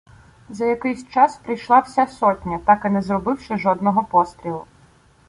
За 0.49 0.65
якийсь 0.65 1.07
час 1.09 1.37
прийшла 1.37 1.79
вся 1.79 2.07
сотня, 2.07 2.59
так 2.65 2.85
і 2.85 2.89
не 2.89 3.01
зробивши 3.01 3.57
жодного 3.57 4.03
пострілу. 4.03 4.65